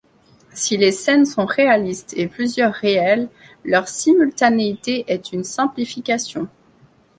[0.55, 3.29] Si les scènes sont réalistes et plusieurs réelles,
[3.63, 6.47] leur simultanéité est une simplification.